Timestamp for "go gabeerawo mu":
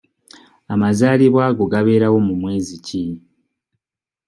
1.57-2.33